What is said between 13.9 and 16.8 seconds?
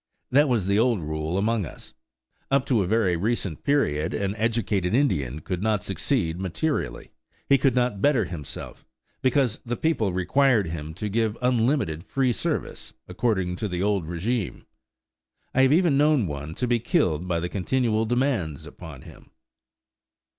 régime. I have even known one to be